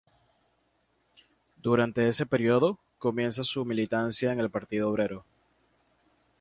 Durante 1.57 2.07
ese 2.07 2.25
periodo, 2.25 2.79
comienza 2.97 3.43
su 3.43 3.63
militancia 3.65 4.33
en 4.33 4.39
el 4.39 4.49
Partido 4.49 4.89
Obrero. 4.89 5.23